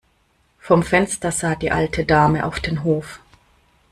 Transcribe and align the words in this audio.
Vom 0.57 0.81
Fenster 0.81 1.31
sah 1.31 1.53
die 1.53 1.69
alte 1.69 2.05
Dame 2.05 2.47
auf 2.47 2.59
den 2.59 2.83
Hof. 2.83 3.19